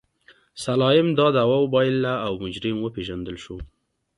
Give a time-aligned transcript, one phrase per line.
[0.63, 3.55] سلایم دا دعوه وبایلله او مجرم وپېژندل شو.